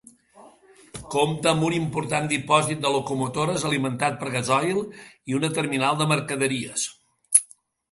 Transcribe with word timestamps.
Compta 1.15 1.51
amb 1.51 1.65
un 1.67 1.75
important 1.79 2.29
dipòsit 2.31 2.81
de 2.87 2.93
locomotores 2.95 3.67
alimentat 3.71 4.19
per 4.25 4.33
gasoil 4.39 4.83
i 5.35 5.39
una 5.43 5.53
terminal 5.61 6.03
de 6.03 6.11
mercaderies. 6.17 6.91